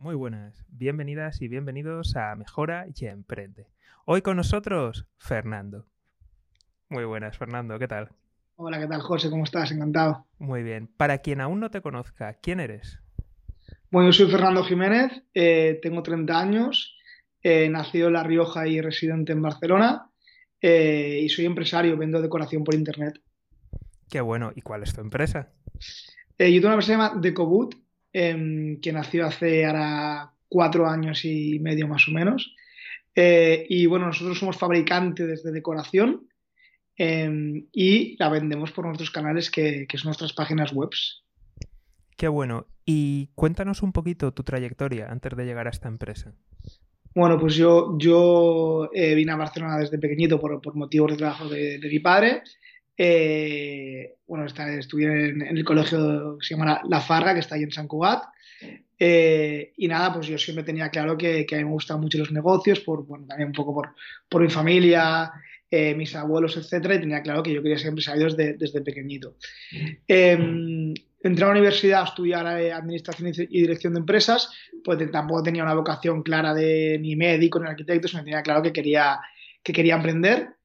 Muy 0.00 0.14
buenas, 0.14 0.64
bienvenidas 0.70 1.42
y 1.42 1.48
bienvenidos 1.48 2.16
a 2.16 2.34
Mejora 2.34 2.86
y 2.88 3.04
Emprende. 3.04 3.66
Hoy 4.06 4.22
con 4.22 4.38
nosotros, 4.38 5.06
Fernando. 5.18 5.84
Muy 6.88 7.04
buenas, 7.04 7.36
Fernando, 7.36 7.78
¿qué 7.78 7.86
tal? 7.86 8.08
Hola, 8.56 8.80
¿qué 8.80 8.86
tal, 8.86 9.02
José? 9.02 9.28
¿Cómo 9.28 9.44
estás? 9.44 9.72
Encantado. 9.72 10.24
Muy 10.38 10.62
bien. 10.62 10.88
Para 10.96 11.18
quien 11.18 11.42
aún 11.42 11.60
no 11.60 11.70
te 11.70 11.82
conozca, 11.82 12.32
¿quién 12.32 12.60
eres? 12.60 12.98
Bueno, 13.90 14.08
yo 14.08 14.24
soy 14.24 14.30
Fernando 14.30 14.64
Jiménez, 14.64 15.22
eh, 15.34 15.78
tengo 15.82 16.02
30 16.02 16.40
años, 16.40 16.96
eh, 17.42 17.68
nacido 17.68 18.06
en 18.06 18.14
La 18.14 18.22
Rioja 18.22 18.66
y 18.66 18.80
residente 18.80 19.32
en 19.32 19.42
Barcelona, 19.42 20.10
eh, 20.62 21.20
y 21.22 21.28
soy 21.28 21.44
empresario, 21.44 21.98
vendo 21.98 22.22
decoración 22.22 22.64
por 22.64 22.74
internet. 22.74 23.20
Qué 24.08 24.22
bueno. 24.22 24.50
¿Y 24.54 24.62
cuál 24.62 24.82
es 24.82 24.94
tu 24.94 25.02
empresa? 25.02 25.50
yo 26.38 26.46
tengo 26.46 26.68
una 26.68 26.72
empresa 26.72 26.78
que 26.78 26.82
se 26.86 26.92
llama 26.92 27.20
Decoboot, 27.20 27.74
Em, 28.12 28.80
que 28.80 28.92
nació 28.92 29.24
hace 29.24 29.64
ahora 29.64 30.32
cuatro 30.48 30.88
años 30.88 31.24
y 31.24 31.60
medio 31.60 31.86
más 31.86 32.08
o 32.08 32.10
menos. 32.10 32.56
Eh, 33.14 33.66
y 33.68 33.86
bueno, 33.86 34.06
nosotros 34.06 34.36
somos 34.36 34.56
fabricantes 34.56 35.44
de 35.44 35.52
decoración 35.52 36.28
em, 36.96 37.68
y 37.72 38.16
la 38.18 38.28
vendemos 38.28 38.72
por 38.72 38.86
nuestros 38.86 39.12
canales 39.12 39.48
que, 39.48 39.86
son 39.94 40.08
nuestras 40.08 40.32
páginas 40.32 40.72
web. 40.72 40.90
Qué 42.16 42.26
bueno. 42.26 42.66
Y 42.84 43.30
cuéntanos 43.36 43.82
un 43.82 43.92
poquito 43.92 44.34
tu 44.34 44.42
trayectoria 44.42 45.08
antes 45.08 45.36
de 45.36 45.44
llegar 45.44 45.68
a 45.68 45.70
esta 45.70 45.86
empresa. 45.86 46.34
Bueno, 47.14 47.38
pues 47.38 47.54
yo, 47.54 47.96
yo 47.96 48.90
eh, 48.92 49.14
vine 49.14 49.32
a 49.32 49.36
Barcelona 49.36 49.78
desde 49.78 49.98
pequeñito 49.98 50.40
por, 50.40 50.74
motivos 50.74 51.12
de 51.12 51.16
trabajo 51.16 51.48
de, 51.48 51.78
de 51.78 51.88
mi 51.88 52.00
padre 52.00 52.42
eh, 52.96 54.16
bueno, 54.26 54.46
estudié 54.46 55.30
en, 55.30 55.42
el 55.42 55.64
colegio 55.64 56.38
que 56.38 56.46
se 56.46 56.54
llama 56.54 56.80
La 56.88 57.00
Farga, 57.00 57.34
que 57.34 57.40
está 57.40 57.54
ahí 57.54 57.62
en 57.62 57.72
San 57.72 57.88
Cugat. 57.88 58.24
Eh, 58.98 59.72
y 59.78 59.88
nada, 59.88 60.12
pues 60.12 60.26
yo 60.26 60.36
siempre 60.36 60.62
tenía 60.62 60.90
claro 60.90 61.16
que, 61.16 61.46
a 61.50 61.56
mí 61.56 61.64
me 61.64 61.70
gustan 61.70 62.00
mucho 62.00 62.18
los 62.18 62.30
negocios, 62.30 62.80
por, 62.80 63.06
bueno, 63.06 63.26
también 63.26 63.48
un 63.48 63.54
poco 63.54 63.72
por, 63.72 63.94
por 64.28 64.42
mi 64.42 64.50
familia, 64.50 65.32
eh, 65.70 65.94
mis 65.94 66.14
abuelos, 66.14 66.56
etcétera, 66.56 66.96
y 66.96 67.00
tenía 67.00 67.22
claro 67.22 67.42
que 67.42 67.54
yo 67.54 67.62
quería 67.62 67.78
ser 67.78 67.88
empresario 67.88 68.26
desde, 68.26 68.54
desde 68.54 68.82
pequeñito. 68.82 69.36
Em, 70.06 70.92
entré 71.22 71.44
a 71.44 71.46
la 71.46 71.52
universidad 71.52 72.02
a 72.02 72.06
estudiar 72.06 72.46
Administración 72.46 73.32
y 73.34 73.60
Dirección 73.60 73.94
de 73.94 74.00
Empresas, 74.00 74.50
pues 74.84 75.10
tampoco 75.10 75.42
tenía 75.42 75.62
una 75.62 75.74
vocación 75.74 76.22
clara 76.22 76.52
de 76.52 76.98
ni 77.00 77.16
médico 77.16 77.58
ni 77.58 77.68
arquitecto, 77.68 78.08
sino 78.08 78.24
tenía 78.24 78.42
claro 78.42 78.62
que 78.62 78.72
quería, 78.72 79.18
que 79.62 79.72
quería 79.72 79.94
emprender. 79.94 80.59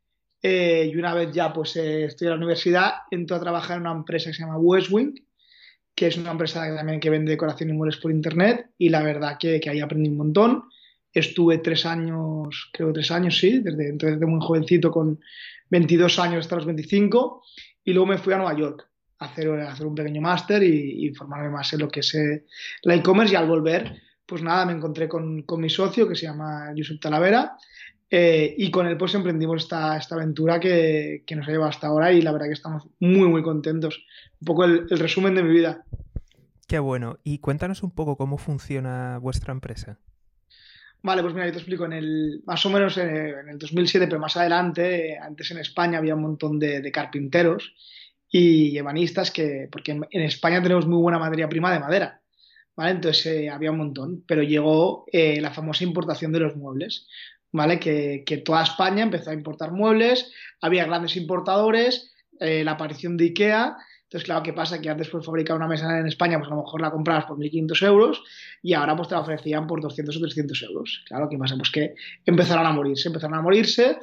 Eh, 0.48 0.92
y 0.94 0.96
una 0.96 1.16
vez 1.16 1.32
ya 1.32 1.52
pues 1.52 1.76
eh, 1.76 2.06
estoy 2.06 2.28
en 2.28 2.34
la 2.34 2.38
universidad, 2.38 2.94
entro 3.10 3.36
a 3.36 3.40
trabajar 3.40 3.78
en 3.78 3.82
una 3.82 3.94
empresa 3.94 4.30
que 4.30 4.36
se 4.36 4.44
llama 4.44 4.60
Westwing, 4.60 5.16
que 5.96 6.06
es 6.06 6.18
una 6.18 6.30
empresa 6.30 6.70
que 6.70 6.76
también 6.76 7.00
que 7.00 7.10
vende 7.10 7.32
decoración 7.32 7.72
y 7.72 7.74
muebles 7.74 7.98
por 7.98 8.12
internet 8.12 8.70
y 8.78 8.90
la 8.90 9.02
verdad 9.02 9.38
que, 9.40 9.60
que 9.60 9.72
ahí 9.72 9.80
aprendí 9.80 10.08
un 10.08 10.18
montón. 10.18 10.66
Estuve 11.12 11.58
tres 11.58 11.88
años, 11.88 12.70
creo 12.72 12.94
tres 12.94 13.10
años, 13.10 13.40
sí, 13.40 13.58
desde, 13.58 13.94
desde 13.94 14.26
muy 14.28 14.40
jovencito 14.40 14.92
con 14.92 15.20
22 15.72 16.20
años 16.20 16.42
hasta 16.42 16.58
los 16.58 16.68
25 16.68 17.42
y 17.84 17.94
luego 17.94 18.06
me 18.06 18.20
fui 18.20 18.34
a 18.34 18.38
Nueva 18.38 18.56
York 18.56 18.88
a 19.18 19.26
hacer, 19.26 19.50
hacer 19.62 19.88
un 19.88 19.96
pequeño 19.96 20.22
máster 20.22 20.62
y, 20.62 21.08
y, 21.08 21.16
formarme 21.16 21.50
más 21.50 21.74
en 21.74 21.80
lo 21.80 21.88
que 21.88 22.02
es 22.02 22.14
eh, 22.14 22.46
la 22.84 22.94
e-commerce 22.94 23.34
y 23.34 23.36
al 23.36 23.48
volver, 23.48 24.00
pues 24.28 24.44
nada, 24.44 24.68
me 24.68 24.74
encontré 24.74 25.10
con, 25.10 25.42
con 25.42 25.60
mi 25.60 25.72
socio 25.72 26.08
que 26.08 26.14
se 26.14 26.28
llama 26.28 26.72
Josep 26.78 27.00
Talavera 27.02 27.58
eh, 28.18 28.56
y 28.58 28.72
con 28.72 28.88
él 28.88 28.96
pues 28.96 29.14
emprendimos 29.14 29.64
esta, 29.64 29.98
esta 29.98 30.16
aventura 30.16 30.58
que, 30.58 31.26
que, 31.28 31.36
nos 31.36 31.46
ha 31.50 31.52
llevado 31.52 31.70
hasta 31.70 31.88
ahora 31.88 32.14
y 32.14 32.22
la 32.22 32.32
verdad 32.32 32.46
que 32.46 32.54
estamos 32.54 32.88
muy 32.98 33.28
muy 33.28 33.44
contentos. 33.44 34.06
Un 34.40 34.46
poco 34.46 34.64
el, 34.64 34.88
resumen 34.88 35.36
de 35.36 35.44
mi 35.44 35.50
vida. 35.50 35.84
Qué 36.66 36.80
bueno. 36.80 37.20
Y 37.26 37.40
cuéntanos 37.40 37.84
un 37.84 37.92
poco 37.92 38.16
cómo 38.16 38.38
funciona 38.38 39.18
vuestra 39.18 39.52
empresa. 39.52 40.00
Vale, 41.04 41.24
pues 41.24 41.34
mira, 41.34 41.48
yo 41.48 41.52
te 41.52 41.58
explico. 41.58 41.84
En 41.84 41.92
el, 41.92 42.42
más 42.46 42.66
o 42.66 42.70
menos 42.70 42.98
en, 42.98 43.50
el 43.50 43.58
2007, 43.60 44.08
pero 44.08 44.18
más 44.18 44.38
adelante, 44.38 45.20
antes 45.20 45.52
en 45.52 45.58
España 45.58 45.98
había 45.98 46.16
un 46.16 46.22
montón 46.22 46.58
de, 46.58 46.90
carpinteros 46.94 47.76
y 48.30 48.78
ebanistas 48.78 49.30
que, 49.30 49.68
porque 49.70 49.92
en, 49.92 50.22
España 50.22 50.64
tenemos 50.64 50.88
muy 50.88 51.02
buena 51.02 51.20
materia 51.20 51.50
prima 51.50 51.74
de 51.74 51.82
madera. 51.82 52.22
¿Vale? 52.78 52.92
Entonces 52.92 53.26
eh, 53.26 53.50
había 53.50 53.72
un 53.72 53.78
montón, 53.78 54.24
pero 54.26 54.42
llegó 54.42 55.06
eh, 55.12 55.40
la 55.42 55.52
famosa 55.52 55.84
importación 55.84 56.32
de 56.32 56.40
los 56.40 56.56
muebles. 56.56 57.08
¿Vale? 57.56 57.80
Que, 57.80 58.42
toda 58.46 58.64
España 58.64 59.04
empezó 59.04 59.30
a 59.30 59.34
importar 59.34 59.72
muebles, 59.72 60.32
había 60.62 60.86
grandes 60.86 61.16
importadores, 61.16 62.14
eh, 62.40 62.64
la 62.64 62.72
aparición 62.72 63.18
de 63.18 63.26
IKEA. 63.26 63.78
Entonces, 64.04 64.26
claro, 64.26 64.44
¿qué 64.44 64.54
pasa? 64.54 64.80
Que 64.80 64.90
antes 64.90 65.10
pues 65.10 65.26
fabricar 65.26 65.56
una 65.56 65.68
mesa 65.68 66.00
en 66.00 66.06
España, 66.06 66.38
pues 66.38 66.52
a 66.52 66.56
lo 66.56 66.62
mejor 66.62 66.82
la 66.82 66.92
comprabas 66.92 67.26
por 67.26 67.38
1.500 67.38 67.82
euros 67.88 68.24
y 68.62 68.74
ahora 68.74 68.96
pues 68.96 69.08
te 69.08 69.16
la 69.16 69.22
ofrecían 69.22 69.68
por 69.68 69.82
200 69.82 70.16
o 70.16 70.20
300 70.20 70.62
euros. 70.64 71.04
Claro, 71.08 71.28
¿qué 71.30 71.38
pasa? 71.38 71.56
Pues 71.56 71.72
que 71.72 71.96
empezaron 72.26 72.66
a 72.66 72.72
morirse, 72.72 73.08
empezaron 73.08 73.38
a 73.38 73.42
morirse 73.42 73.98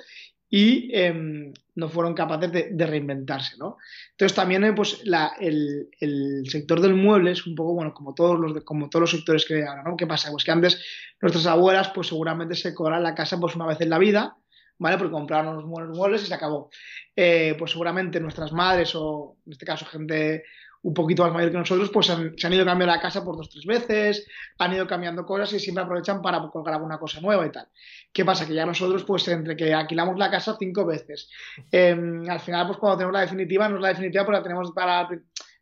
y 0.55 0.91
em, 0.93 1.55
no 1.77 1.89
fueron 1.89 2.13
capaces 2.13 2.53
de, 2.53 2.87
reinventarse, 2.87 3.57
¿no? 3.57 3.79
Entonces 4.11 4.37
también 4.37 4.63
eh, 4.65 4.75
pues, 4.75 5.03
el, 5.41 6.45
sector 6.47 6.79
del 6.83 6.95
mueble 6.95 7.31
es 7.31 7.47
un 7.47 7.55
poco, 7.55 7.73
bueno, 7.73 7.95
como 7.95 8.13
todos 8.13 8.39
los, 8.39 8.63
como 8.63 8.91
todos 8.91 9.01
los 9.01 9.11
sectores 9.13 9.47
que 9.47 9.55
hay 9.55 9.63
ahora, 9.63 9.83
¿no? 9.83 9.97
¿Qué 9.97 10.07
pasa? 10.07 10.31
Pues 10.31 10.45
que 10.45 10.51
antes 10.51 10.85
nuestras 11.23 11.47
abuelas 11.47 11.89
pues 11.95 12.09
seguramente 12.09 12.55
se 12.55 12.75
cobraban 12.75 13.03
la 13.03 13.15
casa 13.15 13.41
pues 13.41 13.57
una 13.57 13.67
vez 13.67 13.81
en 13.81 13.89
la 13.89 13.99
vida, 13.99 14.37
¿vale? 14.77 14.99
Porque 14.99 15.13
compraron 15.13 15.57
los 15.57 15.65
muebles 15.65 16.23
y 16.23 16.27
se 16.27 16.35
acabó. 16.35 16.69
Eh, 17.17 17.57
pues 17.59 17.71
seguramente 17.71 18.21
nuestras 18.21 18.53
madres 18.53 18.95
o 18.95 19.39
en 19.47 19.53
este 19.53 19.65
caso 19.65 19.87
gente 19.87 20.45
un 20.83 20.95
poquito 20.95 21.23
más 21.23 21.33
mayor 21.33 21.53
que 21.53 21.59
nosotros, 21.59 21.91
pues 21.91 22.07
se 22.07 22.47
han 22.47 22.53
ido 22.53 22.65
cambiando 22.65 22.95
la 22.95 23.01
casa 23.01 23.25
por 23.25 23.37
dos 23.37 23.49
tres 23.49 23.65
veces, 23.65 24.27
han 24.59 24.73
ido 24.73 24.87
cambiando 24.87 25.25
cosas 25.25 25.53
y 25.53 25.61
siempre 25.61 25.85
aprovechan 25.85 26.21
para 26.21 26.41
colgar 26.51 26.75
alguna 26.75 26.99
cosa 26.99 27.21
nueva 27.21 27.47
y 27.47 27.53
tal. 27.53 27.69
¿Qué 28.13 28.25
pasa? 28.25 28.47
Que 28.47 28.55
ya 28.55 28.67
nosotros, 28.67 29.05
pues 29.05 29.27
entre 29.29 29.57
que 29.57 29.73
alquilamos 29.73 30.19
la 30.19 30.31
casa 30.31 30.57
cinco 30.59 30.85
veces, 30.85 31.31
em, 31.71 32.29
al 32.29 32.41
final, 32.41 32.67
pues 32.67 32.79
cuando 32.79 32.99
tenemos 32.99 33.15
la 33.15 33.21
definitiva, 33.21 33.69
no 33.69 33.77
es 33.77 33.83
la 33.83 33.89
definitiva, 33.89 34.25
pero 34.25 34.39
la 34.39 34.43
tenemos 34.43 34.73
para 34.73 35.09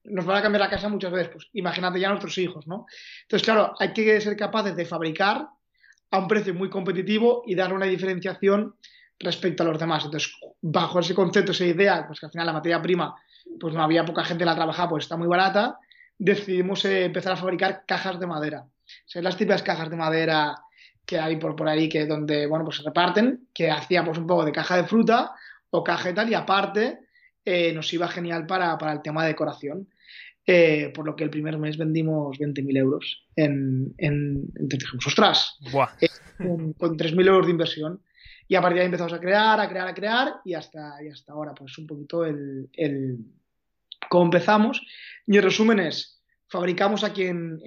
nos 0.03 0.25
van 0.25 0.39
a 0.39 0.43
cambiar 0.43 0.61
la 0.61 0.71
casa 0.71 0.89
muchas 0.89 1.13
veces, 1.13 1.29
pues 1.29 1.49
imagínate 1.53 2.01
ya 2.01 2.09
nuestros 2.09 2.37
hijos, 2.39 2.67
¿no? 2.67 2.87
Entonces, 3.23 3.45
claro, 3.45 3.75
hay 3.79 3.93
que 3.93 4.19
ser 4.21 4.35
capaces 4.37 4.75
de 4.75 4.87
fabricar 4.87 5.49
a 6.11 6.19
un 6.19 6.27
precio 6.27 6.55
muy 6.55 6.71
competitivo 6.71 7.43
y 7.47 7.55
dar 7.55 7.73
una 7.73 7.87
diferenciación 7.87 8.77
respecto 9.21 9.63
a 9.63 9.67
los 9.67 9.79
demás. 9.79 10.05
Entonces, 10.05 10.33
bajo 10.63 10.99
ese 10.99 11.15
concepto, 11.15 11.53
esa 11.53 11.67
idea, 11.67 12.07
pues 12.07 12.19
que 12.19 12.27
al 12.27 12.33
final 12.33 12.47
la 12.47 12.55
materia 12.55 12.83
prima 12.83 13.15
pues 13.59 13.75
no 13.75 13.83
había 13.83 14.05
poca 14.05 14.25
gente 14.25 14.45
la 14.45 14.55
trabajaba, 14.55 14.91
pues 14.91 15.05
está 15.05 15.17
muy 15.17 15.29
barata, 15.29 15.79
decidimos 16.19 16.85
eh, 16.85 17.05
empezar 17.05 17.33
a 17.33 17.37
fabricar 17.37 17.85
cajas 17.87 18.19
de 18.19 18.27
madera. 18.27 18.65
O 19.15 19.21
las 19.21 19.37
típicas 19.37 19.63
cajas 19.63 19.91
de 19.91 19.97
madera 19.97 20.57
que 21.07 21.19
hay 21.19 21.37
por, 21.37 21.57
por 21.57 21.69
ahí, 21.69 21.89
que 21.89 22.07
donde, 22.07 22.47
bueno, 22.47 22.65
pues 22.65 22.79
se 22.79 22.83
reparten, 22.83 23.49
que 23.55 23.71
hacíamos 23.71 24.19
un 24.19 24.27
poco 24.27 24.45
de 24.45 24.53
caja 24.53 24.77
de 24.77 24.85
fruta 24.85 25.33
o 25.71 25.83
caja 25.85 26.11
y 26.11 26.15
tal, 26.15 26.31
y 26.31 26.35
aparte 26.35 27.01
eh, 27.45 27.73
nos 27.73 27.93
iba 27.93 28.09
genial 28.09 28.47
para, 28.47 28.77
el 28.93 29.03
tema 29.03 29.23
de 29.23 29.29
decoración. 29.29 29.89
Eh, 30.47 30.91
por 30.95 31.07
lo 31.07 31.15
que 31.15 31.23
el 31.23 31.31
primer 31.31 31.59
mes 31.59 31.77
vendimos 31.77 32.37
20.000 32.39 32.77
euros 32.79 33.25
en, 33.37 33.95
en, 33.99 34.47
dijimos, 34.55 35.07
ostras, 35.07 35.59
con, 36.39 36.73
con 36.73 36.97
3.000 36.97 37.27
euros 37.29 37.47
de 37.47 37.53
inversión. 37.53 38.01
Y 38.51 38.57
a 38.57 38.61
partir 38.61 38.79
de 38.79 38.81
ahí 38.81 38.87
empezamos 38.87 39.13
a 39.13 39.21
crear, 39.21 39.61
a 39.61 39.69
crear, 39.69 39.87
a 39.87 39.95
crear 39.95 40.35
y 40.45 40.55
hasta, 40.55 41.01
y 41.05 41.07
hasta 41.07 41.33
ahora, 41.33 41.55
pues 41.55 41.79
un 41.79 41.87
poquito 41.87 42.25
el, 42.25 42.69
el 42.73 43.19
cómo 44.09 44.25
empezamos. 44.25 44.85
Y 45.25 45.39
resumen 45.39 45.79
es, 45.79 46.21
fabricamos 46.49 47.05
aquí 47.05 47.27
en, 47.27 47.61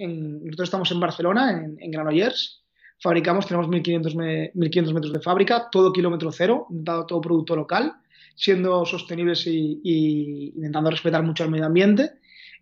nosotros 0.44 0.66
estamos 0.66 0.90
en 0.92 1.00
Barcelona, 1.00 1.52
en, 1.52 1.76
en 1.80 1.90
Granollers, 1.90 2.62
fabricamos, 3.00 3.46
tenemos 3.46 3.66
1500, 3.66 4.14
1500 4.52 4.92
metros 4.92 5.12
de 5.14 5.20
fábrica, 5.20 5.70
todo 5.72 5.90
kilómetro 5.90 6.30
cero, 6.30 6.66
dado 6.68 7.06
todo 7.06 7.22
producto 7.22 7.56
local, 7.56 7.94
siendo 8.34 8.84
sostenibles 8.84 9.46
y, 9.46 10.52
intentando 10.54 10.90
respetar 10.90 11.22
mucho 11.22 11.44
el 11.44 11.50
medio 11.50 11.64
ambiente, 11.64 12.10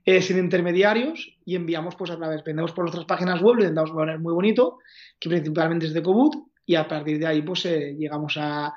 eh, 0.04 0.22
sin 0.22 0.38
intermediarios 0.38 1.38
y 1.44 1.56
enviamos 1.56 1.96
pues 1.96 2.12
a 2.12 2.16
través, 2.16 2.44
vendemos 2.44 2.70
por 2.70 2.84
nuestras 2.84 3.04
páginas 3.04 3.42
web, 3.42 3.58
intentamos 3.58 3.90
poner 3.90 4.20
muy 4.20 4.32
bonito, 4.32 4.78
que 5.18 5.28
principalmente 5.28 5.86
es 5.86 5.92
de 5.92 6.04
Cobut, 6.04 6.51
y 6.64 6.74
a 6.74 6.86
partir 6.86 7.18
de 7.18 7.26
ahí 7.26 7.42
pues 7.42 7.64
eh, 7.66 7.94
llegamos 7.98 8.36
a, 8.36 8.72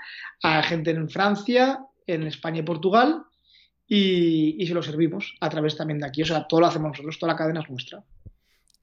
gente 0.64 0.92
en 0.92 1.10
Francia, 1.10 1.86
en 2.06 2.24
España 2.24 2.60
y 2.60 2.64
Portugal 2.64 3.24
y, 3.88 4.66
se 4.66 4.74
lo 4.74 4.82
servimos 4.82 5.36
a 5.40 5.50
través 5.50 5.78
también 5.78 6.00
de 6.00 6.08
aquí. 6.08 6.22
O 6.22 6.26
sea, 6.26 6.48
todo 6.48 6.62
lo 6.62 6.68
hacemos 6.68 6.90
nosotros, 6.90 7.20
toda 7.20 7.34
la 7.34 7.38
cadena 7.38 7.62
es 7.62 7.70
nuestra. 7.70 8.04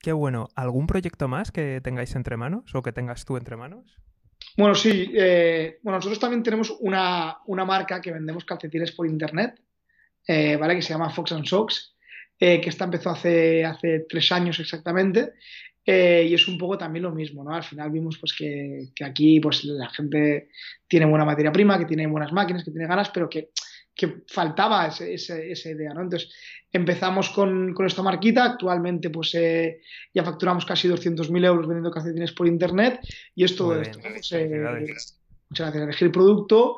Qué 0.00 0.12
bueno. 0.12 0.48
¿Algún 0.56 0.86
proyecto 0.86 1.28
más 1.28 1.52
que 1.52 1.80
tengáis 1.82 2.14
entre 2.16 2.36
manos 2.36 2.74
o 2.74 2.82
que 2.82 2.92
tengas 2.92 3.24
tú 3.24 3.36
entre 3.36 3.56
manos? 3.56 3.96
Bueno, 4.56 4.74
sí. 4.74 5.12
Eh, 5.14 5.78
bueno, 5.82 5.98
nosotros 5.98 6.18
también 6.18 6.42
tenemos 6.42 6.74
una, 6.80 7.38
marca 7.64 8.00
que 8.00 8.12
vendemos 8.12 8.44
calcetines 8.44 8.92
por 8.92 9.06
internet, 9.06 9.60
eh, 10.26 10.56
¿vale? 10.56 10.74
Que 10.74 10.82
se 10.82 10.92
llama 10.92 11.10
Fox 11.10 11.32
and 11.32 11.46
Socks, 11.46 11.96
que 12.38 12.60
esta 12.64 12.84
empezó 12.84 13.10
hace, 13.10 13.64
hace 13.64 14.04
tres 14.08 14.32
años 14.32 14.58
exactamente 14.58 15.34
eh, 15.84 16.26
y 16.28 16.34
es 16.34 16.46
un 16.46 16.58
poco 16.58 16.78
también 16.78 17.02
lo 17.02 17.10
mismo, 17.10 17.42
¿no? 17.42 17.54
Al 17.54 17.64
final 17.64 17.90
vimos 17.90 18.18
pues 18.18 18.32
que, 18.32 18.90
aquí 19.04 19.40
pues 19.40 19.64
la 19.64 19.88
gente 19.90 20.48
tiene 20.86 21.06
buena 21.06 21.24
materia 21.24 21.52
prima, 21.52 21.78
que 21.78 21.86
tiene 21.86 22.06
buenas 22.06 22.32
máquinas, 22.32 22.64
que 22.64 22.70
tiene 22.70 22.86
ganas, 22.86 23.10
pero 23.10 23.28
que, 23.28 23.50
que 23.94 24.22
faltaba 24.28 24.86
esa 24.86 25.70
idea, 25.70 25.92
¿no? 25.92 26.02
Entonces 26.02 26.32
empezamos 26.72 27.30
con, 27.30 27.74
con 27.74 27.86
esta 27.86 28.02
marquita, 28.02 28.44
actualmente 28.44 29.10
pues 29.10 29.34
eh, 29.34 29.80
ya 30.14 30.24
facturamos 30.24 30.64
casi 30.64 30.88
200.000 30.88 31.44
euros 31.44 31.66
vendiendo 31.66 31.90
calcetines 31.90 32.32
por 32.32 32.46
internet 32.46 33.00
y 33.34 33.44
es 33.44 33.56
todo 33.56 33.80
esto. 33.80 33.98
Pues, 34.00 34.32
eh, 34.32 34.48
muchas 34.48 35.66
gracias, 35.66 35.82
elegir 35.82 36.12
producto 36.12 36.76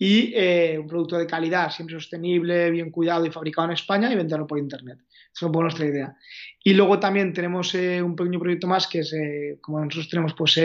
y 0.00 0.32
eh, 0.34 0.78
un 0.80 0.88
producto 0.88 1.16
de 1.16 1.26
calidad, 1.26 1.70
siempre 1.70 1.94
sostenible, 1.94 2.70
bien 2.70 2.90
cuidado 2.90 3.24
y 3.24 3.30
fabricado 3.30 3.68
en 3.68 3.74
España 3.74 4.10
y 4.10 4.16
venderlo 4.16 4.46
por 4.46 4.58
internet. 4.58 4.98
Esa 5.32 5.46
es 5.46 5.52
nuestra 5.52 5.86
idea. 5.86 6.16
Y 6.64 6.74
luego 6.74 6.98
también 6.98 7.32
tenemos 7.32 7.72
un 7.74 8.16
pequeño 8.16 8.40
proyecto 8.40 8.66
más 8.66 8.88
que 8.88 9.00
es, 9.00 9.14
como 9.60 9.78
nosotros 9.78 10.08
tenemos 10.08 10.34
pues 10.34 10.58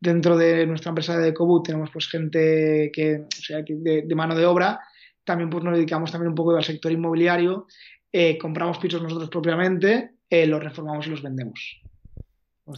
dentro 0.00 0.38
de 0.38 0.66
nuestra 0.66 0.90
empresa 0.90 1.18
de 1.18 1.28
Ecobut 1.28 1.66
tenemos 1.66 1.90
pues 1.90 2.08
gente 2.08 2.90
que, 2.94 3.16
o 3.16 3.42
sea, 3.42 3.62
de, 3.66 4.02
de 4.06 4.14
mano 4.14 4.34
de 4.34 4.46
obra 4.46 4.80
también 5.24 5.50
pues 5.50 5.62
nos 5.64 5.74
dedicamos 5.74 6.10
también 6.10 6.30
un 6.30 6.34
poco 6.34 6.56
al 6.56 6.64
sector 6.64 6.90
inmobiliario, 6.90 7.66
eh, 8.10 8.36
compramos 8.38 8.78
pisos 8.78 9.02
nosotros 9.02 9.30
propiamente, 9.30 10.16
eh, 10.28 10.46
los 10.46 10.62
reformamos 10.62 11.06
y 11.06 11.10
los 11.10 11.22
vendemos. 11.22 11.82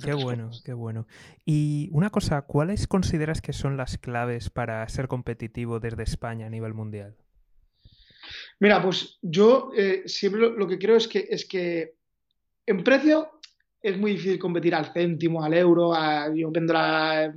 Qué 0.02 0.14
bueno, 0.14 0.50
qué 0.64 0.72
bueno. 0.72 1.06
Y 1.44 1.88
una 1.92 2.10
cosa, 2.10 2.42
¿cuáles 2.42 2.86
consideras 2.86 3.40
que 3.40 3.52
son 3.52 3.76
las 3.76 3.98
claves 3.98 4.50
para 4.50 4.88
ser 4.88 5.08
competitivo 5.08 5.80
desde 5.80 6.02
España 6.02 6.46
a 6.46 6.50
nivel 6.50 6.74
mundial? 6.74 7.16
Mira, 8.60 8.82
pues 8.82 9.18
yo 9.22 9.70
eh, 9.76 10.02
siempre 10.06 10.40
lo, 10.40 10.66
que 10.66 10.78
creo 10.78 10.96
es 10.96 11.08
que, 11.08 11.26
es 11.28 11.46
que 11.46 11.94
en 12.66 12.82
precio 12.82 13.40
es 13.82 13.98
muy 13.98 14.12
difícil 14.12 14.38
competir 14.38 14.74
al 14.74 14.92
céntimo, 14.92 15.42
al 15.42 15.52
euro, 15.54 15.92
yo 16.34 16.50
vendo 16.50 16.72
la, 16.72 17.34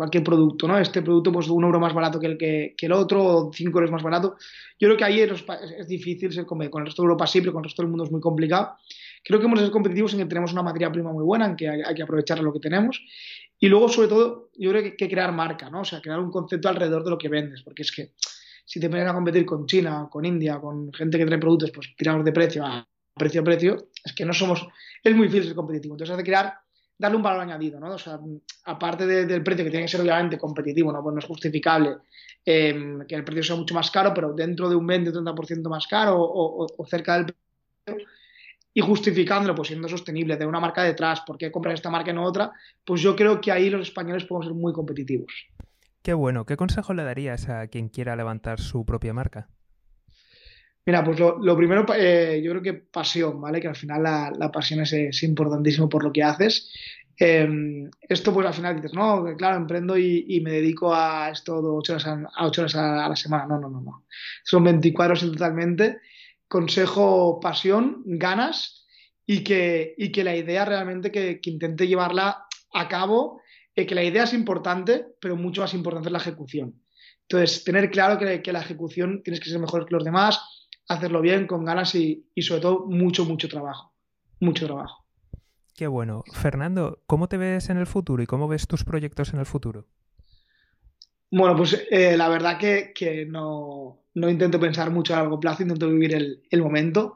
cualquier 0.00 0.24
producto, 0.24 0.66
¿no? 0.66 0.78
Este 0.78 1.02
producto, 1.02 1.30
pues 1.30 1.48
un 1.50 1.62
euro 1.62 1.78
más 1.78 1.92
barato 1.92 2.18
que 2.18 2.26
el, 2.26 2.38
que, 2.38 2.74
el 2.80 2.92
otro, 2.92 3.22
o 3.22 3.52
cinco 3.52 3.80
euros 3.80 3.90
más 3.90 4.02
barato. 4.02 4.36
Yo 4.78 4.88
creo 4.88 4.96
que 4.96 5.04
ahí 5.04 5.20
es, 5.20 5.44
es 5.76 5.86
difícil 5.86 6.32
ser 6.32 6.46
competitivo. 6.46 6.72
Con 6.72 6.80
el 6.80 6.86
resto 6.86 7.02
de 7.02 7.04
Europa 7.04 7.26
sí, 7.26 7.40
pero 7.42 7.52
con 7.52 7.60
el 7.60 7.64
resto 7.64 7.82
del 7.82 7.90
mundo 7.90 8.04
es 8.04 8.10
muy 8.10 8.22
complicado. 8.22 8.76
Creo 9.22 9.38
que 9.38 9.46
hemos 9.46 9.58
de 9.58 9.66
ser 9.66 9.72
competitivos 9.72 10.12
en 10.14 10.20
que 10.20 10.26
tenemos 10.26 10.52
una 10.52 10.62
materia 10.62 10.90
prima 10.90 11.12
muy 11.12 11.24
buena, 11.24 11.46
en 11.46 11.56
que 11.56 11.68
hay, 11.68 11.94
que 11.94 12.02
aprovechar 12.02 12.40
lo 12.40 12.52
que 12.52 12.60
tenemos. 12.60 13.00
Y 13.58 13.68
luego, 13.68 13.88
sobre 13.88 14.08
todo, 14.08 14.50
yo 14.56 14.70
creo 14.70 14.82
que 14.82 14.88
hay 14.90 14.96
que 14.96 15.08
crear 15.08 15.32
marca, 15.32 15.68
¿no? 15.68 15.82
O 15.82 15.84
sea, 15.84 16.00
crear 16.00 16.18
un 16.18 16.30
concepto 16.30 16.68
alrededor 16.68 17.04
de 17.04 17.10
lo 17.10 17.18
que 17.18 17.28
vendes, 17.28 17.62
porque 17.62 17.82
es 17.82 17.92
que 17.92 18.12
si 18.64 18.80
te 18.80 18.88
pones 18.88 19.06
a 19.06 19.12
competir 19.12 19.44
con 19.44 19.66
China, 19.66 20.08
con 20.10 20.24
India, 20.24 20.58
con 20.58 20.92
gente 20.92 21.18
que 21.18 21.26
trae 21.26 21.38
productos, 21.38 21.70
pues 21.70 21.94
tiramos 21.96 22.24
de 22.24 22.32
precio 22.32 22.64
a 22.64 22.86
precio 23.14 23.42
a 23.42 23.44
precio, 23.44 23.88
es 24.02 24.14
que 24.14 24.24
no 24.24 24.32
somos, 24.32 24.66
es 25.02 25.14
muy 25.14 25.26
difícil 25.26 25.48
ser 25.48 25.56
competitivo. 25.56 25.94
Entonces, 25.94 26.16
hay 26.16 26.24
que 26.24 26.30
crear 26.30 26.54
darle 27.00 27.16
un 27.16 27.22
valor 27.22 27.40
añadido, 27.40 27.80
¿no? 27.80 27.94
O 27.94 27.98
sea, 27.98 28.20
aparte 28.64 29.06
del 29.06 29.42
precio 29.42 29.64
que 29.64 29.70
tiene 29.70 29.86
que 29.86 29.90
ser 29.90 30.02
obviamente 30.02 30.36
competitivo, 30.36 30.92
¿no? 30.92 31.02
Pues 31.02 31.14
no 31.14 31.18
es 31.18 31.24
justificable 31.24 31.96
eh, 32.44 32.98
que 33.08 33.14
el 33.14 33.24
precio 33.24 33.42
sea 33.42 33.56
mucho 33.56 33.74
más 33.74 33.90
caro, 33.90 34.12
pero 34.12 34.34
dentro 34.34 34.68
de 34.68 34.76
un 34.76 34.86
20-30% 34.86 35.68
más 35.70 35.86
caro 35.86 36.18
o, 36.20 36.86
cerca 36.86 37.16
del 37.16 37.34
precio 37.84 38.06
y 38.72 38.80
justificándolo, 38.80 39.54
pues 39.54 39.68
siendo 39.68 39.88
sostenible, 39.88 40.36
de 40.36 40.46
una 40.46 40.60
marca 40.60 40.82
detrás, 40.82 41.22
¿por 41.22 41.36
qué 41.36 41.50
comprar 41.50 41.74
esta 41.74 41.90
marca 41.90 42.10
y 42.10 42.14
no 42.14 42.24
otra? 42.24 42.52
Pues 42.84 43.00
yo 43.00 43.16
creo 43.16 43.40
que 43.40 43.50
ahí 43.50 43.68
los 43.68 43.88
españoles 43.88 44.24
podemos 44.24 44.46
ser 44.46 44.54
muy 44.54 44.72
competitivos. 44.72 45.32
Qué 46.02 46.14
bueno. 46.14 46.46
¿Qué 46.46 46.56
consejo 46.56 46.94
le 46.94 47.04
darías 47.04 47.48
a 47.48 47.66
quien 47.66 47.88
quiera 47.88 48.16
levantar 48.16 48.60
su 48.60 48.86
propia 48.86 49.12
marca? 49.12 49.48
Mira, 50.86 51.04
pues 51.04 51.18
lo, 51.18 51.56
primero, 51.56 51.84
eh, 51.94 52.40
yo 52.42 52.52
creo 52.52 52.62
que 52.62 52.72
pasión, 52.74 53.40
¿vale? 53.40 53.60
Que 53.60 53.68
al 53.68 53.76
final 53.76 54.02
la, 54.02 54.50
pasión 54.50 54.80
es, 54.80 55.22
importantísimo 55.22 55.88
por 55.88 56.02
lo 56.02 56.12
que 56.12 56.22
haces. 56.22 56.72
Em, 57.18 57.90
esto, 58.00 58.32
pues 58.32 58.46
al 58.46 58.54
final 58.54 58.76
dices, 58.76 58.94
no, 58.94 59.24
claro, 59.36 59.58
emprendo 59.58 59.98
y, 59.98 60.40
me 60.42 60.52
dedico 60.52 60.94
a 60.94 61.30
esto 61.30 61.60
ocho 61.60 61.92
horas 61.92 62.06
a, 62.06 62.46
ocho 62.46 62.62
horas 62.62 62.76
a, 62.76 63.08
la 63.08 63.16
semana. 63.16 63.46
No, 63.46 63.60
no, 63.60 63.68
no, 63.68 63.80
no. 63.82 64.04
Son 64.42 64.64
24 64.64 65.12
horas 65.12 65.20
totalmente. 65.32 65.98
Consejo, 66.50 67.38
pasión, 67.38 68.02
ganas 68.04 68.84
y 69.24 69.44
que, 69.44 69.94
y 69.96 70.10
que 70.10 70.24
la 70.24 70.34
idea 70.34 70.64
realmente 70.64 71.12
que, 71.12 71.40
intente 71.44 71.86
llevarla 71.86 72.46
a 72.74 72.88
cabo, 72.88 73.40
eh, 73.76 73.86
que 73.86 73.94
la 73.94 74.02
idea 74.02 74.24
es 74.24 74.34
importante, 74.34 75.06
pero 75.20 75.36
mucho 75.36 75.60
más 75.60 75.74
importante 75.74 76.08
es 76.08 76.12
la 76.12 76.18
ejecución. 76.18 76.74
Entonces, 77.22 77.62
tener 77.62 77.88
claro 77.92 78.18
que, 78.18 78.42
que 78.42 78.52
la 78.52 78.62
ejecución 78.62 79.22
tienes 79.22 79.38
que 79.38 79.48
ser 79.48 79.60
mejor 79.60 79.86
que 79.86 79.94
los 79.94 80.02
demás, 80.02 80.66
hacerlo 80.88 81.20
bien, 81.20 81.46
con 81.46 81.64
ganas 81.64 81.94
y, 81.94 82.26
sobre 82.40 82.62
todo 82.62 82.86
mucho, 82.88 83.24
mucho 83.24 83.46
trabajo. 83.48 83.94
Mucho 84.40 84.66
trabajo. 84.66 85.06
Qué 85.76 85.86
bueno. 85.86 86.24
Fernando, 86.32 87.00
¿cómo 87.06 87.28
te 87.28 87.36
ves 87.36 87.70
en 87.70 87.76
el 87.76 87.86
futuro 87.86 88.24
y 88.24 88.26
cómo 88.26 88.48
ves 88.48 88.66
tus 88.66 88.82
proyectos 88.82 89.32
en 89.32 89.38
el 89.38 89.46
futuro? 89.46 89.86
Bueno, 91.30 91.56
pues 91.56 91.86
eh, 91.90 92.16
la 92.16 92.28
verdad 92.28 92.58
que, 92.58 93.26
no, 93.28 94.00
intento 94.14 94.58
pensar 94.58 94.90
mucho 94.90 95.14
a 95.14 95.18
largo 95.18 95.38
plazo, 95.38 95.62
intento 95.62 95.88
vivir 95.88 96.14
el, 96.14 96.62
momento. 96.62 97.14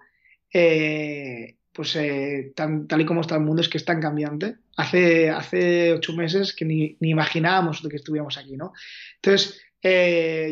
Eh, 0.53 1.57
pues 1.73 1.97
eh, 1.97 2.53
tal 2.55 3.01
y 3.01 3.05
como 3.05 3.23
está 3.23 3.35
el 3.35 3.41
mundo 3.43 3.61
es 3.61 3.69
que 3.69 3.79
es 3.79 3.85
tan 3.85 4.01
cambiante. 4.01 4.57
Hace, 4.77 5.31
hace 5.31 5.93
ocho 5.93 6.13
meses 6.15 6.55
que 6.55 6.65
ni, 6.65 6.97
ni 7.01 7.11
imaginábamos 7.11 7.83
de 7.83 7.89
que 7.89 7.97
estuviéramos 7.97 8.39
aquí, 8.39 8.57
¿no? 8.57 8.73
Entonces, 9.17 9.61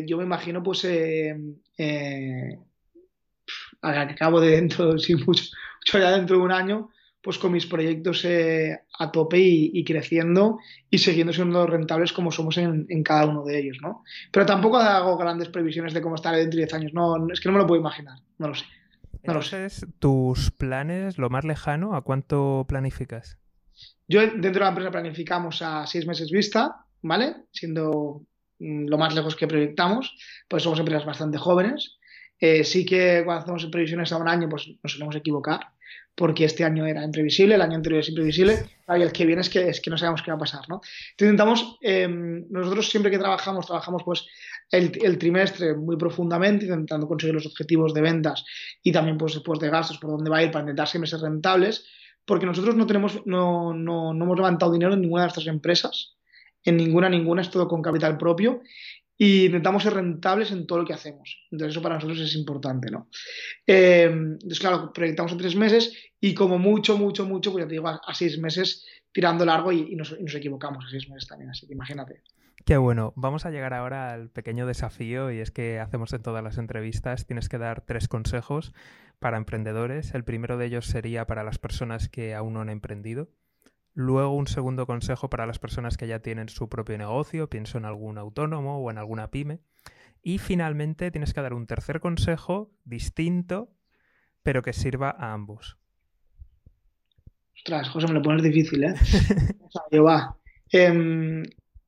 yo 0.05 0.17
me 0.17 0.23
imagino 0.23 0.61
pues 0.61 0.81
que 4.07 4.15
cabo 4.15 4.41
de 4.41 4.49
dentro, 4.51 4.97
sí, 4.99 5.15
mucho, 5.15 5.43
mucho 5.79 5.99
ya 5.99 6.11
dentro 6.11 6.37
de 6.37 6.43
un 6.43 6.51
año, 6.51 6.89
pues 7.23 7.37
con 7.37 7.53
mis 7.53 7.65
proyectos 7.65 8.25
eh, 8.25 8.81
a 8.99 9.11
tope 9.11 9.39
y, 9.39 9.83
creciendo 9.85 10.59
y 10.89 10.97
siguiendo 10.97 11.31
siendo 11.31 11.65
rentables 11.65 12.11
como 12.11 12.31
somos 12.31 12.57
en, 12.57 12.85
cada 13.03 13.25
uno 13.25 13.45
de 13.45 13.59
ellos, 13.59 13.77
¿no? 13.81 14.03
Pero 14.29 14.45
tampoco 14.45 14.77
hago 14.77 15.17
grandes 15.17 15.47
previsiones 15.47 15.93
de 15.93 16.01
cómo 16.01 16.15
estaré 16.15 16.39
dentro 16.39 16.57
de 16.57 16.65
10 16.65 16.73
años, 16.73 16.93
no, 16.93 17.15
es 17.31 17.39
que 17.39 17.47
no 17.47 17.53
me 17.53 17.59
lo 17.59 17.67
puedo 17.67 17.79
imaginar, 17.79 18.19
no 18.37 18.49
lo 18.49 18.55
sé. 18.55 18.65
No 19.23 19.33
Entonces, 19.33 19.87
tus 19.99 20.51
planes, 20.51 21.17
lo 21.17 21.29
más 21.29 21.45
lejano, 21.45 21.95
¿a 21.95 22.01
cuánto 22.01 22.65
planificas? 22.67 23.37
Yo 24.05 24.19
dentro 24.19 24.51
de 24.51 24.59
la 24.59 24.69
empresa 24.69 24.91
planificamos 24.91 25.61
a 25.61 25.87
seis 25.87 26.05
meses 26.05 26.29
vista, 26.29 26.85
¿vale? 27.01 27.35
Siendo 27.51 28.23
mm, 28.59 28.87
lo 28.87 28.97
más 28.97 29.15
lejos 29.15 29.37
que 29.37 29.47
proyectamos, 29.47 30.13
pues 30.49 30.63
somos 30.63 30.77
empresas 30.77 31.05
bastante 31.05 31.37
jóvenes. 31.37 31.99
Eh, 32.37 32.65
sí 32.65 32.83
que 32.85 33.21
cuando 33.23 33.43
hacemos 33.43 33.65
previsiones 33.67 34.11
a 34.11 34.17
un 34.17 34.27
año, 34.27 34.49
pues 34.49 34.69
nos 34.83 34.91
solemos 34.91 35.15
equivocar, 35.15 35.61
porque 36.15 36.45
este 36.45 36.63
año 36.63 36.85
era 36.85 37.03
imprevisible, 37.03 37.55
el 37.55 37.61
año 37.61 37.75
anterior 37.75 38.01
es 38.01 38.09
imprevisible, 38.09 38.65
y 38.87 39.01
el 39.01 39.11
que 39.11 39.25
viene 39.25 39.41
es 39.41 39.49
que, 39.49 39.67
es 39.69 39.81
que 39.81 39.89
no 39.89 39.97
sabemos 39.97 40.21
qué 40.21 40.31
va 40.31 40.35
a 40.35 40.39
pasar, 40.39 40.61
¿no? 40.69 40.81
Intentamos, 41.11 41.77
em, 41.81 42.45
nosotros 42.49 42.89
siempre 42.89 43.11
que 43.11 43.17
trabajamos, 43.17 43.65
trabajamos 43.65 44.03
pues 44.03 44.25
el, 44.69 45.17
trimestre 45.17 45.75
muy 45.75 45.97
profundamente, 45.97 46.65
intentando 46.65 47.07
conseguir 47.07 47.35
los 47.35 47.45
objetivos 47.45 47.93
de 47.93 48.01
ventas 48.01 48.43
y 48.81 48.91
también 48.91 49.17
pues 49.17 49.33
después 49.33 49.59
de 49.59 49.69
gastos, 49.69 49.97
por 49.97 50.11
dónde 50.11 50.29
va 50.29 50.37
a 50.37 50.43
ir 50.43 50.51
para 50.51 50.63
intentar 50.63 50.87
siempre 50.87 51.09
ser 51.09 51.21
rentables, 51.21 51.85
porque 52.25 52.45
nosotros 52.45 52.75
no 52.75 52.85
tenemos, 52.85 53.25
no, 53.25 53.73
no, 53.73 54.13
no 54.13 54.25
hemos 54.25 54.37
levantado 54.37 54.71
dinero 54.71 54.93
en 54.93 55.01
ninguna 55.01 55.23
de 55.23 55.27
nuestras 55.27 55.47
empresas, 55.47 56.15
en 56.63 56.77
ninguna, 56.77 57.09
ninguna, 57.09 57.41
es 57.41 57.49
todo 57.49 57.67
con 57.67 57.81
capital 57.81 58.17
propio 58.17 58.61
y 59.23 59.45
intentamos 59.45 59.83
ser 59.83 59.93
rentables 59.93 60.51
en 60.51 60.67
todo 60.67 60.79
lo 60.79 60.85
que 60.85 60.91
hacemos. 60.91 61.47
Entonces 61.49 61.73
eso 61.73 61.81
para 61.81 61.95
nosotros 61.95 62.19
es 62.19 62.35
importante, 62.35 62.91
¿no? 62.91 63.07
Eh, 63.65 64.03
entonces, 64.03 64.59
claro, 64.59 64.91
proyectamos 64.91 65.31
en 65.31 65.37
tres 65.37 65.55
meses 65.55 65.95
y 66.19 66.33
como 66.33 66.59
mucho, 66.59 66.97
mucho, 66.97 67.25
mucho, 67.25 67.53
pues 67.53 67.63
ya 67.63 67.67
te 67.69 67.75
digo, 67.75 67.87
a, 67.87 68.13
seis 68.13 68.37
meses 68.37 68.85
tirando 69.13 69.45
largo 69.45 69.71
y, 69.71 69.95
nos, 69.95 70.11
equivocamos 70.11 70.83
a 70.85 70.89
seis 70.89 71.07
meses 71.07 71.29
también, 71.29 71.51
así 71.51 71.65
que 71.65 71.71
imagínate. 71.71 72.21
Qué 72.65 72.75
bueno. 72.75 73.13
Vamos 73.15 73.45
a 73.45 73.49
llegar 73.49 73.73
ahora 73.73 74.11
al 74.11 74.29
pequeño 74.29 74.67
desafío 74.67 75.31
y 75.31 75.39
es 75.39 75.51
que 75.51 75.79
hacemos 75.79 76.11
en 76.11 76.21
todas 76.21 76.43
las 76.43 76.57
entrevistas, 76.57 77.25
tienes 77.25 77.47
que 77.47 77.57
dar 77.57 77.79
tres 77.85 78.09
consejos 78.09 78.73
para 79.19 79.37
emprendedores. 79.37 80.13
El 80.13 80.25
primero 80.25 80.57
de 80.57 80.65
ellos 80.65 80.87
sería 80.87 81.25
para 81.27 81.45
las 81.45 81.59
personas 81.59 82.09
que 82.09 82.35
aún 82.35 82.55
no 82.55 82.59
han 82.59 82.69
emprendido. 82.69 83.29
Luego 83.93 84.35
un 84.35 84.47
segundo 84.47 84.87
consejo 84.87 85.29
para 85.29 85.45
las 85.45 85.59
personas 85.59 85.97
que 85.97 86.07
ya 86.07 86.19
tienen 86.19 86.49
su 86.49 86.67
propio 86.67 86.97
negocio, 86.97 87.49
pienso 87.49 87.77
en 87.77 87.85
algún 87.85 88.17
autónomo 88.17 88.79
o 88.79 88.89
en 88.89 88.97
alguna 88.97 89.29
pyme. 89.29 89.59
Y 90.23 90.39
finalmente 90.39 91.11
tienes 91.11 91.33
que 91.33 91.41
dar 91.41 91.53
un 91.53 91.67
tercer 91.67 91.99
consejo 91.99 92.71
distinto, 92.85 93.69
pero 94.41 94.61
que 94.63 94.73
sirva 94.73 95.11
a 95.11 95.33
ambos. 95.33 95.77
Ostras, 97.55 97.89
José, 97.89 98.07
me 98.07 98.13
lo 98.13 98.21
pones 98.21 98.41
difícil, 98.41 98.83
¿eh? 98.83 98.93
o 99.61 99.71
sea, 99.71 99.81
yo 99.91 100.03
va. 100.03 100.37
Em, 100.71 101.43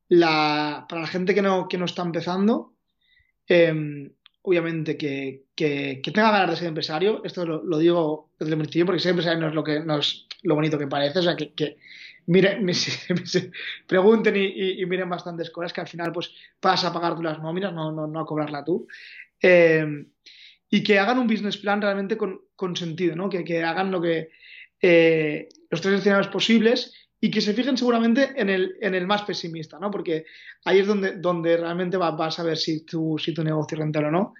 para 0.08 1.00
la 1.00 1.06
gente 1.06 1.34
que 1.34 1.42
no, 1.42 1.66
que 1.66 1.78
no 1.78 1.86
está 1.86 2.02
empezando, 2.02 2.74
em, 3.48 4.12
obviamente 4.46 4.96
que, 4.96 5.42
tenga 5.56 6.30
ganas 6.30 6.50
de 6.50 6.56
ser 6.56 6.68
empresario, 6.68 7.20
esto 7.24 7.44
lo, 7.44 7.78
digo 7.78 8.30
desde 8.38 8.52
el 8.52 8.58
principio 8.60 8.86
porque 8.86 9.00
ser 9.00 9.10
empresario 9.10 9.40
no 9.40 9.48
es 9.48 9.54
lo, 9.54 9.64
que, 9.64 9.80
no 9.80 9.98
es 9.98 10.28
lo 10.44 10.54
bonito 10.54 10.78
que 10.78 10.86
parece, 10.86 11.18
o 11.18 11.22
sea, 11.22 11.34
que, 11.34 11.52
que 11.52 11.78
miren, 12.26 12.64
pregunten 13.88 14.36
y, 14.36 14.86
miren 14.86 15.10
bastantes 15.10 15.50
cosas 15.50 15.72
que 15.72 15.80
al 15.80 15.88
final 15.88 16.12
pues 16.12 16.32
vas 16.62 16.84
a 16.84 16.92
pagar 16.92 17.16
tú 17.16 17.24
las 17.24 17.40
nóminas, 17.40 17.72
no, 17.72 17.90
no, 17.90 18.20
a 18.20 18.24
cobrarla 18.24 18.64
tú. 18.64 18.86
Eh, 19.42 20.06
y 20.70 20.82
que 20.84 20.98
hagan 21.00 21.18
un 21.18 21.26
business 21.26 21.56
plan 21.56 21.82
realmente 21.82 22.16
con, 22.16 22.76
sentido, 22.76 23.16
¿no? 23.16 23.28
Que, 23.28 23.64
hagan 23.64 23.90
lo 23.90 24.00
que 24.00 24.30
eh, 24.80 25.48
los 25.70 25.80
tres 25.80 25.98
escenarios 25.98 26.28
posibles 26.28 27.05
y 27.20 27.30
que 27.30 27.40
se 27.40 27.54
fijen 27.54 27.76
seguramente 27.76 28.32
en 28.36 28.50
el, 28.50 28.76
en 28.80 28.94
el 28.94 29.06
más 29.06 29.22
pesimista, 29.22 29.78
¿no? 29.78 29.90
Porque 29.90 30.26
ahí 30.64 30.80
es 30.80 30.86
donde, 30.86 31.16
donde 31.16 31.56
realmente 31.56 31.96
vas, 31.96 32.38
a 32.38 32.42
ver 32.42 32.58
si 32.58 32.84
tu, 32.84 33.16
si 33.18 33.32
tu 33.32 33.42
negocio 33.42 33.76
es 33.76 33.80
rentable 33.80 34.08
o 34.08 34.12
no. 34.12 34.34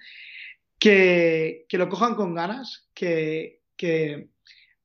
que, 0.77 1.65
lo 1.71 1.89
cojan 1.89 2.15
con 2.15 2.35
ganas, 2.35 2.87
que, 2.93 3.61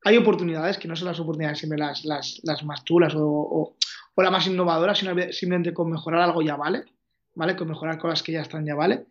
hay 0.05 0.17
oportunidades, 0.17 0.79
que 0.79 0.89
no 0.89 0.97
son 0.97 1.09
las 1.09 1.21
oportunidades 1.21 1.59
siempre 1.59 1.79
las, 1.79 2.05
las, 2.05 2.65
más 2.65 2.85
chulas 2.85 3.15
o, 3.15 3.77
o, 4.17 4.23
la 4.23 4.31
más 4.31 4.47
innovadora, 4.47 4.95
sino 4.95 5.15
simplemente 5.31 5.73
con 5.73 5.91
mejorar 5.91 6.23
algo 6.23 6.43
ya 6.43 6.57
vale, 6.57 6.85
¿vale? 7.35 7.57
Con 7.57 7.69
mejorar 7.69 7.99
cosas 7.99 8.23
que 8.23 8.33
ya 8.33 8.41
están 8.41 8.65
ya 8.65 8.75
vale. 8.75 9.07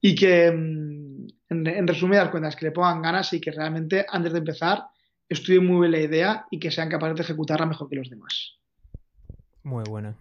Y 0.00 0.14
que, 0.14 0.50
mm, 0.50 1.26
en, 1.48 1.66
en 1.66 1.86
resumidas 1.86 2.28
cuentas, 2.28 2.56
que 2.56 2.66
le 2.66 2.72
pongan 2.72 3.02
ganas 3.02 3.32
y 3.32 3.40
que 3.40 3.52
realmente 3.52 4.04
antes 4.08 4.32
de 4.32 4.38
empezar 4.38 4.91
estudien 5.28 5.66
muy 5.66 5.80
bien 5.80 5.92
la 5.92 6.00
idea 6.00 6.46
y 6.50 6.58
que 6.58 6.70
sean 6.70 6.88
capaces 6.88 7.16
de 7.16 7.22
ejecutarla 7.22 7.66
mejor 7.66 7.88
que 7.88 7.96
los 7.96 8.10
demás. 8.10 8.58
Muy 9.62 9.84
buena. 9.88 10.16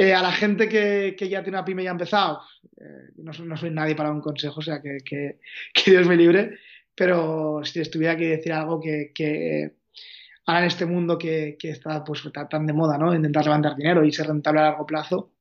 Eh, 0.00 0.14
a 0.14 0.22
la 0.22 0.32
gente 0.32 0.66
que, 0.66 1.14
ya 1.28 1.42
tiene 1.42 1.58
una 1.58 1.64
pyme 1.66 1.82
y 1.82 1.86
ha 1.86 1.90
empezado, 1.90 2.40
eh, 2.80 3.10
no, 3.16 3.34
soy 3.34 3.70
nadie 3.70 3.94
para 3.94 4.10
un 4.10 4.22
consejo, 4.22 4.60
o 4.60 4.62
sea, 4.62 4.80
que, 4.80 5.38
Dios 5.84 6.06
me 6.06 6.16
libre, 6.16 6.56
pero 6.94 7.60
si 7.64 7.80
les 7.80 7.90
tuviera 7.90 8.16
que 8.16 8.28
decir 8.28 8.50
algo 8.54 8.80
que, 8.80 9.12
que 9.14 9.74
ahora 10.46 10.60
en 10.60 10.66
este 10.68 10.86
mundo 10.86 11.18
que, 11.18 11.58
está 11.60 12.02
pues, 12.02 12.22
tan 12.48 12.66
de 12.66 12.72
moda, 12.72 12.96
¿no? 12.96 13.14
Intentar 13.14 13.44
levantar 13.44 13.76
dinero 13.76 14.02
y 14.02 14.10
ser 14.10 14.28
rentable 14.28 14.60
a 14.60 14.70
largo 14.70 14.86
plazo, 14.86 15.34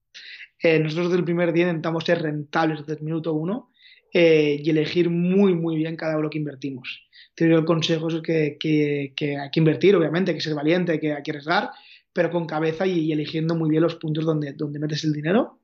eh, 0.61 0.77
nosotros 0.77 1.07
desde 1.07 1.19
el 1.19 1.25
primer 1.25 1.53
día 1.53 1.67
intentamos 1.67 2.03
ser 2.03 2.21
rentables 2.21 2.79
desde 2.79 2.99
el 2.99 3.05
minuto 3.05 3.31
uno 3.31 3.71
y 4.11 4.69
elegir 4.69 5.09
muy, 5.09 5.53
muy 5.53 5.77
bien 5.77 5.95
cada 5.95 6.15
euro 6.15 6.29
que 6.29 6.39
invertimos. 6.39 7.07
Doy 7.45 7.53
el 7.53 7.65
consejo 7.65 8.09
es 8.09 8.21
que, 8.21 8.57
hay 8.59 9.49
que 9.51 9.59
invertir, 9.59 9.95
obviamente, 9.95 10.31
hay 10.31 10.37
que 10.37 10.43
ser 10.43 10.55
valiente, 10.55 10.93
hay 10.93 10.99
que, 10.99 11.13
hay 11.13 11.23
que 11.23 11.31
arriesgar, 11.31 11.71
pero 12.11 12.29
con 12.29 12.45
cabeza 12.45 12.85
y, 12.85 13.11
eligiendo 13.11 13.55
muy 13.55 13.69
bien 13.69 13.83
los 13.83 13.95
puntos 13.95 14.25
donde, 14.25 14.53
donde 14.53 14.79
metes 14.79 15.03
el 15.03 15.13
dinero. 15.13 15.59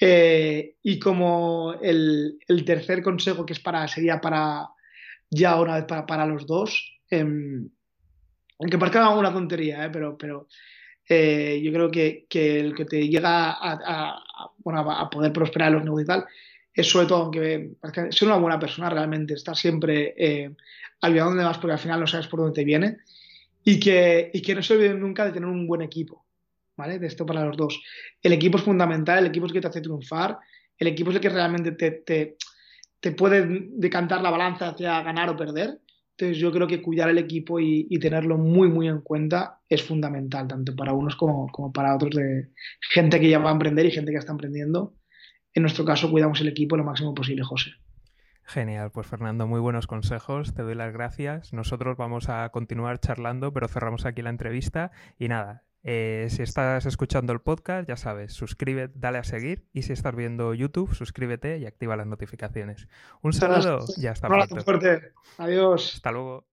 Eh, 0.00 0.76
y 0.82 0.98
como 0.98 1.74
el, 1.82 2.38
tercer 2.64 3.02
consejo 3.02 3.44
que 3.44 3.52
es 3.52 3.60
para, 3.60 3.88
sería 3.88 4.20
para 4.20 4.68
ya 5.28 5.60
una 5.60 5.74
vez 5.74 5.84
para, 5.84 6.26
los 6.26 6.46
dos, 6.46 7.00
em, 7.10 7.68
aunque 8.60 8.78
parezca 8.78 9.10
una 9.10 9.32
tontería, 9.32 9.84
eh, 9.84 9.90
pero, 9.92 10.16
pero 10.16 10.48
eh, 11.08 11.60
yo 11.62 11.72
creo 11.72 11.90
que, 11.90 12.26
el 12.30 12.74
que 12.74 12.84
te 12.84 13.08
llega 13.08 13.50
a, 13.52 14.22
a, 14.64 15.10
poder 15.10 15.32
prosperar 15.32 15.68
en 15.68 15.74
los 15.74 15.84
negocios 15.84 16.04
y 16.04 16.08
tal, 16.08 16.26
es 16.78 16.88
sobre 16.88 17.06
todo, 17.08 17.24
aunque 17.24 17.72
ser 18.10 18.28
una 18.28 18.36
buena 18.36 18.58
persona 18.60 18.88
realmente, 18.88 19.34
estar 19.34 19.56
siempre 19.56 20.14
eh, 20.16 20.54
ayudando 21.00 21.30
donde 21.30 21.44
vas 21.44 21.58
porque 21.58 21.72
al 21.72 21.80
final 21.80 21.98
no 21.98 22.06
sabes 22.06 22.28
por 22.28 22.38
dónde 22.38 22.54
te 22.54 22.64
viene 22.64 22.98
y 23.64 23.80
que, 23.80 24.30
y 24.32 24.40
que 24.40 24.54
no 24.54 24.62
se 24.62 24.74
olviden 24.74 25.00
nunca 25.00 25.24
de 25.24 25.32
tener 25.32 25.48
un 25.48 25.66
buen 25.66 25.82
equipo, 25.82 26.24
¿vale? 26.76 27.00
De 27.00 27.08
esto 27.08 27.26
para 27.26 27.44
los 27.44 27.56
dos. 27.56 27.82
El 28.22 28.32
equipo 28.32 28.58
es 28.58 28.62
fundamental, 28.62 29.18
el 29.18 29.26
equipo 29.26 29.46
es 29.46 29.50
el 29.50 29.54
que 29.54 29.60
te 29.60 29.66
hace 29.66 29.80
triunfar, 29.80 30.38
el 30.78 30.86
equipo 30.86 31.10
es 31.10 31.16
el 31.16 31.22
que 31.22 31.28
realmente 31.30 31.72
te, 31.72 32.36
te, 33.00 33.12
puede 33.12 33.66
decantar 33.72 34.22
la 34.22 34.30
balanza 34.30 34.68
hacia 34.68 35.02
ganar 35.02 35.30
o 35.30 35.36
perder. 35.36 35.80
Entonces 36.12 36.38
yo 36.38 36.52
creo 36.52 36.68
que 36.68 36.80
cuidar 36.80 37.10
el 37.10 37.18
equipo 37.18 37.58
y, 37.58 37.88
tenerlo 37.98 38.38
muy, 38.38 38.68
muy 38.68 38.86
en 38.86 39.00
cuenta 39.00 39.58
es 39.68 39.82
fundamental, 39.82 40.46
tanto 40.46 40.76
para 40.76 40.92
unos 40.92 41.16
como, 41.16 41.48
como, 41.48 41.72
para 41.72 41.96
otros 41.96 42.14
de 42.14 42.50
gente 42.92 43.18
que 43.18 43.30
ya 43.30 43.40
va 43.40 43.50
a 43.50 43.54
emprender 43.54 43.84
y 43.84 43.90
gente 43.90 44.12
que 44.12 44.18
está 44.18 44.30
emprendiendo. 44.30 44.94
En 45.54 45.62
nuestro 45.62 45.84
caso 45.84 46.10
cuidamos 46.10 46.40
el 46.40 46.48
equipo 46.48 46.76
lo 46.76 46.84
máximo 46.84 47.14
posible, 47.14 47.42
José. 47.44 47.72
Genial, 48.44 48.90
pues 48.90 49.06
Fernando, 49.06 49.46
muy 49.46 49.60
buenos 49.60 49.86
consejos, 49.86 50.54
te 50.54 50.62
doy 50.62 50.74
las 50.74 50.92
gracias. 50.92 51.52
Nosotros 51.52 51.98
vamos 51.98 52.30
a 52.30 52.48
continuar 52.48 52.98
charlando, 52.98 53.52
pero 53.52 53.68
cerramos 53.68 54.06
aquí 54.06 54.22
la 54.22 54.30
entrevista 54.30 54.90
y 55.18 55.28
nada. 55.28 55.64
Eh, 55.82 56.26
si 56.30 56.42
estás 56.42 56.86
escuchando 56.86 57.32
el 57.32 57.40
podcast, 57.40 57.88
ya 57.88 57.96
sabes, 57.96 58.32
suscríbete, 58.32 58.94
dale 58.96 59.18
a 59.18 59.24
seguir 59.24 59.66
y 59.72 59.82
si 59.82 59.92
estás 59.92 60.14
viendo 60.14 60.54
YouTube, 60.54 60.94
suscríbete 60.94 61.58
y 61.58 61.66
activa 61.66 61.96
las 61.96 62.06
notificaciones. 62.06 62.88
Un 63.22 63.32
saludo 63.32 63.84
y 63.96 64.06
hasta 64.06 64.28
pronto. 64.28 64.56
fuerte. 64.64 65.12
Adiós. 65.36 65.94
Hasta 65.96 66.10
luego. 66.10 66.46